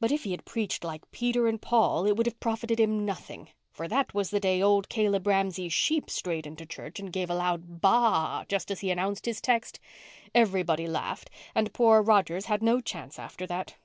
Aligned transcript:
"But 0.00 0.10
if 0.10 0.24
he 0.24 0.32
had 0.32 0.44
preached 0.44 0.82
like 0.82 1.08
Peter 1.12 1.46
and 1.46 1.62
Paul 1.62 2.04
it 2.04 2.16
would 2.16 2.26
have 2.26 2.40
profited 2.40 2.80
him 2.80 3.04
nothing, 3.04 3.50
for 3.70 3.86
that 3.86 4.12
was 4.12 4.30
the 4.30 4.40
day 4.40 4.60
old 4.60 4.88
Caleb 4.88 5.24
Ramsay's 5.24 5.72
sheep 5.72 6.10
strayed 6.10 6.48
into 6.48 6.66
church 6.66 6.98
and 6.98 7.12
gave 7.12 7.30
a 7.30 7.34
loud 7.36 7.80
'ba 7.80 7.86
a 7.88 8.42
a' 8.42 8.46
just 8.48 8.72
as 8.72 8.80
he 8.80 8.90
announced 8.90 9.24
his 9.24 9.40
text. 9.40 9.78
Everybody 10.34 10.88
laughed, 10.88 11.30
and 11.54 11.72
poor 11.72 12.02
Rogers 12.02 12.46
had 12.46 12.60
no 12.60 12.80
chance 12.80 13.20
after 13.20 13.46
that. 13.46 13.76